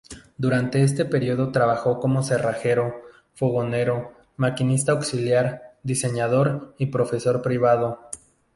Durante 0.35 0.81
este 0.81 1.05
período 1.05 1.51
trabajó 1.51 1.99
como 1.99 2.23
cerrajero, 2.23 3.03
fogonero, 3.35 4.13
maquinista 4.35 4.93
auxiliar, 4.93 5.75
diseñador 5.83 6.73
y 6.79 6.87
profesor 6.87 7.43
privado. 7.43 8.01